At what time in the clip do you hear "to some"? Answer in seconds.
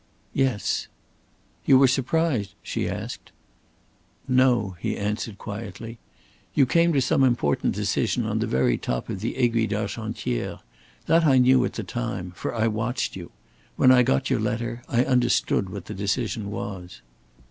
6.93-7.23